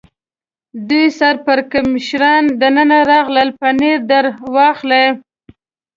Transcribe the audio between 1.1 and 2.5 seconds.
سر پړکمشران